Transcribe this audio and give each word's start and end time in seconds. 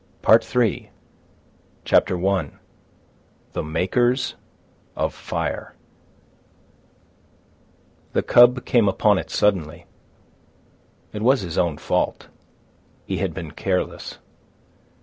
PART 0.23 0.55
III 0.55 0.89
CHAPTER 1.85 2.27
I 2.27 2.49
THE 3.53 3.61
MAKERS 3.61 4.33
OF 4.95 5.13
FIRE 5.13 5.75
The 8.13 8.23
cub 8.23 8.65
came 8.65 8.89
upon 8.89 9.19
it 9.19 9.29
suddenly. 9.29 9.85
It 11.13 11.21
was 11.21 11.41
his 11.41 11.59
own 11.59 11.77
fault. 11.77 12.29
He 13.05 13.17
had 13.19 13.35
been 13.35 13.51
careless. 13.51 14.17